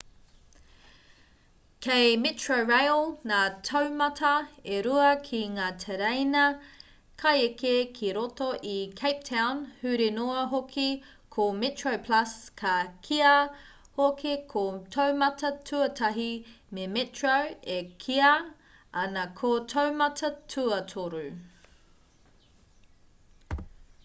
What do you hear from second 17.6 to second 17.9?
e